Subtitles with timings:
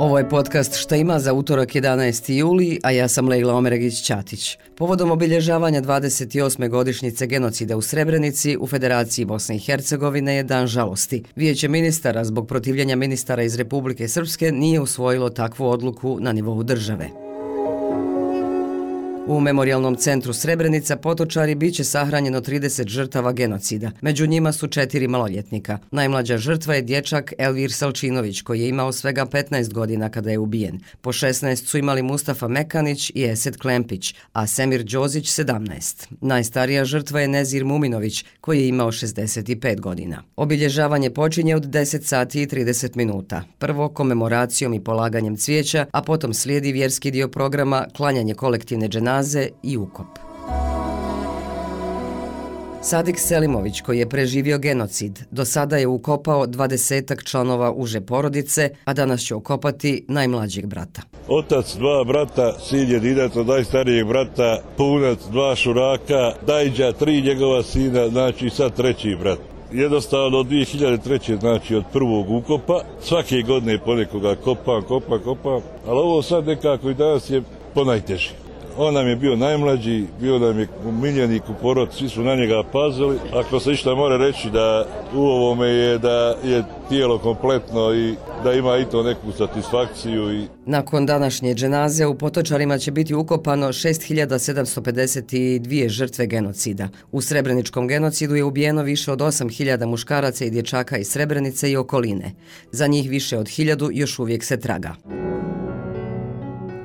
[0.00, 2.32] Ovo je podcast Šta ima za utorak 11.
[2.32, 4.58] juli, a ja sam Lejla Omeregić-Ćatić.
[4.76, 6.68] Povodom obilježavanja 28.
[6.68, 11.22] godišnjice genocida u Srebrenici u Federaciji Bosne i Hercegovine je dan žalosti.
[11.36, 17.29] Vijeće ministara zbog protivljenja ministara iz Republike Srpske nije usvojilo takvu odluku na nivou države.
[19.26, 23.90] U Memorialnom centru Srebrenica potočari bit će sahranjeno 30 žrtava genocida.
[24.00, 25.78] Među njima su četiri maloljetnika.
[25.90, 30.80] Najmlađa žrtva je dječak Elvir Salčinović, koji je imao svega 15 godina kada je ubijen.
[31.00, 36.06] Po 16 su imali Mustafa Mekanić i Esed Klempić, a Semir Đozić 17.
[36.20, 40.22] Najstarija žrtva je Nezir Muminović, koji je imao 65 godina.
[40.36, 43.42] Obilježavanje počinje od 10 sati i 30 minuta.
[43.58, 49.48] Prvo komemoracijom i polaganjem cvijeća, a potom slijedi vjerski dio programa klanjanje kolektivne dženacije džinaze
[49.62, 50.06] i ukop.
[52.82, 58.94] Sadik Selimović, koji je preživio genocid, do sada je ukopao dvadesetak članova uže porodice, a
[58.94, 61.02] danas će ukopati najmlađeg brata.
[61.28, 68.08] Otac, dva brata, sin jedinac od najstarijeg brata, punac, dva šuraka, dajđa, tri njegova sina,
[68.08, 69.38] znači sad treći brat.
[69.72, 71.40] Jednostavno od 2003.
[71.40, 76.94] znači od prvog ukopa, svake godine ponekoga kopam, kopam, kopam, ali ovo sad nekako i
[76.94, 77.42] danas je
[77.74, 78.49] ponajteži.
[78.82, 80.68] On nam je bio najmlađi, bio nam je
[81.02, 83.18] miljenik u porod, svi su na njega pazili.
[83.34, 88.14] Ako se išta mora reći da u ovome je da je tijelo kompletno i
[88.44, 90.34] da ima i to neku satisfakciju.
[90.34, 90.46] I...
[90.66, 96.88] Nakon današnje dženaze u Potočarima će biti ukopano 6752 žrtve genocida.
[97.12, 102.32] U Srebreničkom genocidu je ubijeno više od 8000 muškaraca i dječaka iz Srebrenice i okoline.
[102.72, 104.94] Za njih više od 1000 još uvijek se traga.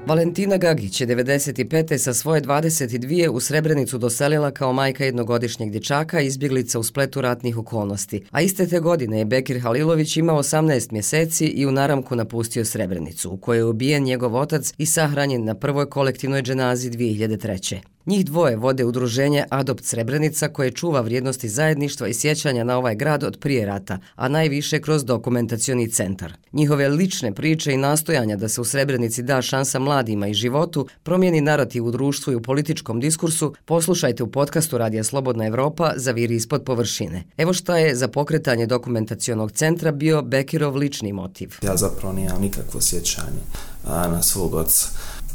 [0.08, 1.98] Valentina Gagić je 95.
[1.98, 3.30] sa svoje 22.
[3.30, 8.24] u Srebrenicu doselila kao majka jednogodišnjeg dječaka izbjeglica u spletu ratnih okolnosti.
[8.32, 13.32] A iste te godine je Bekir Halilović imao 18 mjeseci i u naramku napustio Srebrenicu,
[13.32, 17.95] u kojoj je ubijen njegov otac i sahranjen na prvoj kolektivnoj dženazi 2003.
[18.06, 23.24] Njih dvoje vode udruženje Adopt Srebrenica koje čuva vrijednosti zajedništva i sjećanja na ovaj grad
[23.24, 26.34] od prije rata, a najviše kroz dokumentacioni centar.
[26.54, 31.42] Njihove lične priče i nastojanja da se u Srebrenici da šansa mladima i životu promijeni
[31.42, 36.36] narativ u društvu i u političkom diskursu, poslušajte u podcastu Radija Slobodna Evropa za viri
[36.36, 37.24] ispod površine.
[37.38, 41.56] Evo šta je za pokretanje dokumentacionog centra bio Bekirov lični motiv.
[41.62, 43.42] Ja zapravo nijam nikakvo sjećanje
[43.88, 44.88] na svog oca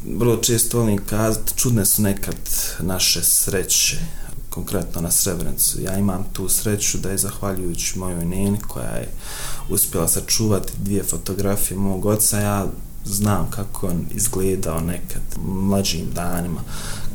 [0.05, 2.37] vrlo često volim kazati, čudne su nekad
[2.81, 3.99] naše sreće,
[4.50, 5.81] konkretno na Srebrenicu.
[5.81, 9.09] Ja imam tu sreću da je zahvaljujući mojoj neni koja je
[9.69, 12.66] uspjela sačuvati dvije fotografije mog oca, ja
[13.05, 16.60] znam kako on izgledao nekad mlađim danima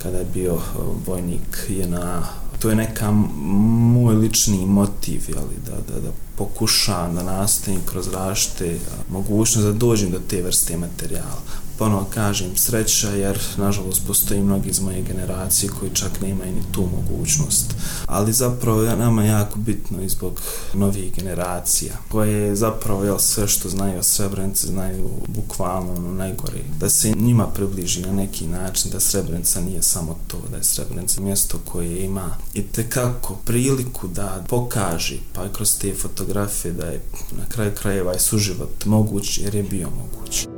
[0.04, 0.60] kada je bio e,
[1.08, 2.24] vojnik je na
[2.60, 8.80] to je neka moj lični motiv jeli, da, da, da pokušam da nastavim kroz rašte
[9.12, 11.42] mogućnost da dođem do te vrste materijala
[11.78, 16.90] ponovo kažem sreća jer nažalost postoji mnogi iz moje generacije koji čak nemaju ni tu
[16.96, 17.74] mogućnost.
[18.06, 20.42] Ali zapravo je nama jako bitno i zbog
[20.74, 26.60] novih generacija koje zapravo jel, sve što znaju o Srebrenici znaju bukvalno ono najgore.
[26.80, 31.22] Da se njima približi na neki način da Srebrenica nije samo to, da je Srebrenica
[31.22, 37.46] mjesto koje ima i tekako priliku da pokaži pa kroz te fotografije da je na
[37.50, 40.55] kraju krajeva i suživot moguć jer je bio moguć.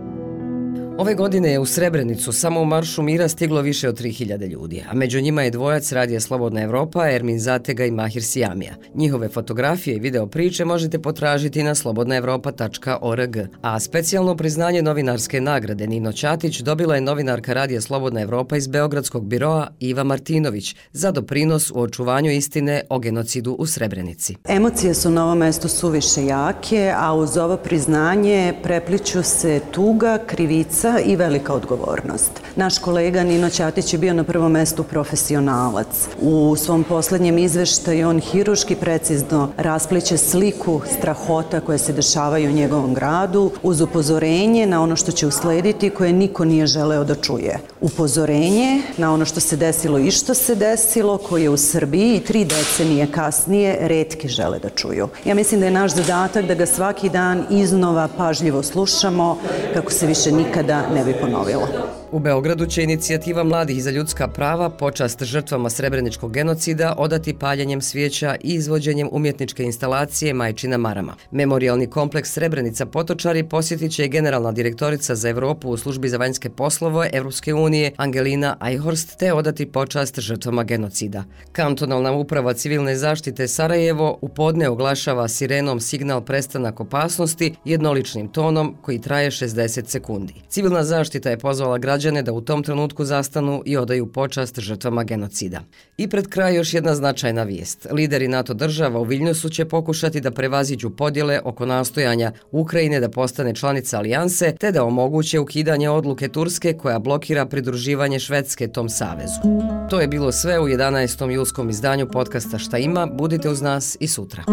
[0.99, 4.93] Ove godine je u Srebrenicu samo u Maršu Mira stiglo više od 3000 ljudi, a
[4.93, 8.75] među njima je dvojac Radija Slobodna Evropa, Ermin Zatega i Mahir Sijamija.
[8.95, 13.37] Njihove fotografije i video priče možete potražiti na slobodnaevropa.org.
[13.61, 19.25] A specijalno priznanje novinarske nagrade Nino Ćatić dobila je novinarka Radija Slobodna Evropa iz Beogradskog
[19.25, 24.35] biroa Iva Martinović za doprinos u očuvanju istine o genocidu u Srebrenici.
[24.49, 30.86] Emocije su na ovom mestu suviše jake, a uz ovo priznanje prepliču se tuga, krivica,
[30.87, 32.31] šansa i velika odgovornost.
[32.55, 35.87] Naš kolega Nino Ćatić je bio na prvom mestu profesionalac.
[36.21, 42.93] U svom posljednjem izveštaju on hiruški precizno raspliče sliku strahota koje se dešavaju u njegovom
[42.93, 47.59] gradu uz upozorenje na ono što će uslediti koje niko nije želeo da čuje.
[47.81, 53.07] Upozorenje na ono što se desilo i što se desilo koje u Srbiji tri decenije
[53.11, 55.07] kasnije redki žele da čuju.
[55.25, 59.37] Ja mislim da je naš zadatak da ga svaki dan iznova pažljivo slušamo
[59.73, 61.67] kako se više nikada ne bi ponovilo.
[62.11, 68.35] U Beogradu će inicijativa Mladih za ljudska prava počast žrtvama srebreničkog genocida odati paljenjem svijeća
[68.41, 71.15] i izvođenjem umjetničke instalacije Majčina Marama.
[71.31, 77.09] Memorialni kompleks Srebrenica Potočari posjetit će generalna direktorica za Evropu u službi za vanjske poslove
[77.13, 81.23] Evropske unije Angelina Ajhorst te odati počast žrtvama genocida.
[81.51, 89.01] Kantonalna uprava civilne zaštite Sarajevo u podne oglašava sirenom signal prestanak opasnosti jednoličnim tonom koji
[89.01, 90.33] traje 60 sekundi.
[90.49, 95.61] Civilna zaštita je pozvala građane da u tom trenutku zastanu i odaju počast žrtvama genocida.
[95.97, 97.87] I pred kraj još jedna značajna vijest.
[97.91, 103.55] Lideri NATO država u Viljnusu će pokušati da prevaziđu podjele oko nastojanja Ukrajine da postane
[103.55, 109.41] članica alijanse te da omoguće ukidanje odluke Turske koja blokira pridruživanje Švedske tom savezu.
[109.89, 111.31] To je bilo sve u 11.
[111.31, 113.05] julskom izdanju podcasta Šta ima.
[113.05, 114.43] Budite uz nas i sutra.